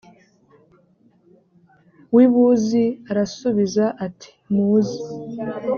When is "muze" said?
4.53-4.99